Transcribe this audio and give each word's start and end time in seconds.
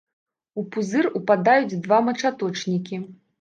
У 0.61 0.63
пузыр 0.75 1.09
упадаюць 1.19 1.79
два 1.85 2.01
мачаточнікі. 2.09 3.01